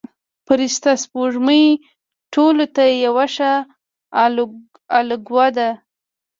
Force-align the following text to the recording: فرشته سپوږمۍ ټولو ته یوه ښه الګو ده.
فرشته 0.47 0.91
سپوږمۍ 1.03 1.63
ټولو 2.33 2.65
ته 2.75 2.83
یوه 3.05 3.25
ښه 3.35 3.51
الګو 4.99 5.45
ده. 5.57 5.69